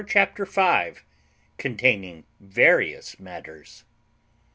CHAPTER 0.07 0.47
FIVE 0.47 1.03
CONTAINING 1.59 2.23
VARIOUS 2.39 3.19
MATTERS. 3.19 3.83